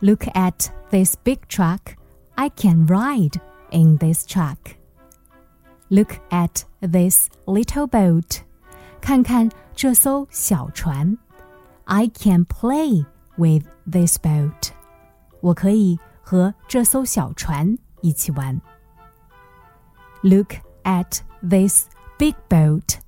[0.00, 1.96] Look at this big truck.
[2.34, 4.56] I can ride in this truck.
[5.88, 8.40] Look at this little boat.
[9.00, 11.16] 看看这艘小船。
[11.84, 13.04] I can play
[13.36, 14.70] with this boat.
[15.40, 18.60] 我可以和这艘小船一起玩。
[20.22, 21.86] Look at this
[22.18, 22.98] big boat.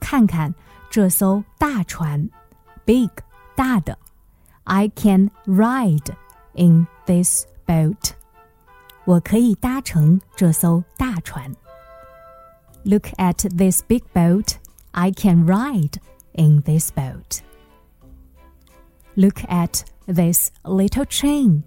[0.00, 0.54] 看看
[0.90, 2.28] 这艘大船，
[2.84, 3.10] big
[3.56, 3.98] 大的。
[4.64, 6.14] I can ride
[6.54, 8.12] in this boat.
[9.04, 11.54] 我可以搭乘这艘大船。
[12.84, 14.56] Look at this big boat.
[14.92, 15.98] I can ride
[16.32, 17.40] in this boat.
[19.14, 21.62] Look at this little train.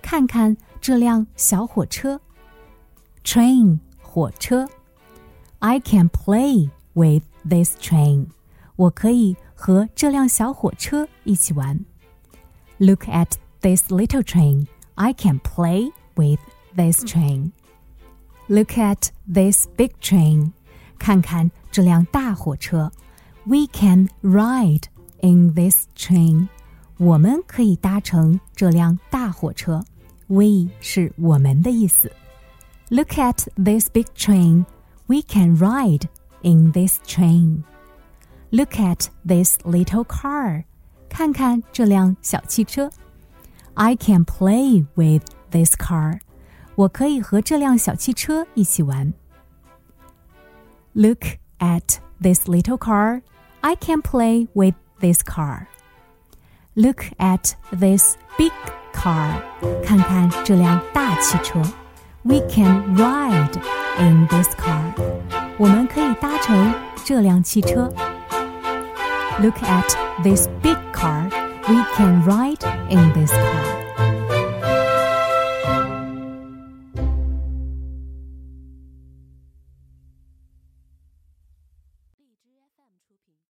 [0.00, 2.20] 看看这辆小火车。
[3.24, 4.68] Train 火车。
[5.60, 8.28] I can play with this train.
[8.76, 11.84] 我可以和这辆小火车一起玩。
[12.78, 14.66] Look at this little train.
[14.94, 16.40] I can play with
[16.74, 17.52] this train.
[18.48, 20.52] Look at this big train.
[20.98, 22.90] 看看这辆大火车。
[23.44, 24.84] We can ride
[25.20, 26.48] in this train.
[26.96, 29.84] 我们可以搭乘这辆大火车。
[30.26, 32.10] We 是我们的意思。
[32.90, 34.66] Look at this big train.
[35.06, 36.08] We can ride
[36.42, 37.64] in this train.
[38.50, 40.64] Look at this little car.
[41.08, 42.90] 看看这辆小汽车。
[43.74, 46.20] I can play with this car.
[46.74, 49.12] 我可以和这辆小汽车一起玩。
[50.94, 53.22] Look at this little car.
[53.60, 55.66] I can play with this car.
[56.74, 58.52] Look at this big
[58.92, 59.42] car.
[59.84, 61.62] 看看这辆大汽车。
[62.24, 63.60] We can ride
[63.98, 64.94] in this car.
[65.58, 67.92] 我们可以搭乘这辆汽车。
[69.40, 71.30] Look at this big car.
[71.68, 73.83] We can ride in this car.